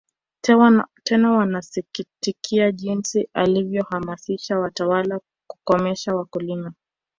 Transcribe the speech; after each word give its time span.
Tena 1.03 1.31
wanasikitikia 1.31 2.71
jinsi 2.71 3.27
alivyohamasisha 3.33 4.59
watawala 4.59 5.19
kukomesha 5.47 6.15
wakulima 6.15 6.73